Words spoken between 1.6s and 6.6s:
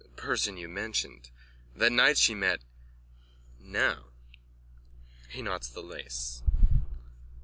That night she met... Now! _(He knots the lace.